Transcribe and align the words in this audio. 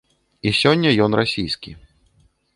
І 0.47 0.53
сёння 0.61 0.95
ён 1.09 1.17
расійскі. 1.21 1.71